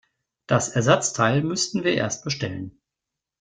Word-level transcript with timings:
Das 0.47 0.69
Ersatzteil 0.69 1.43
müssten 1.43 1.83
wir 1.83 1.93
erst 1.93 2.23
bestellen. 2.23 2.79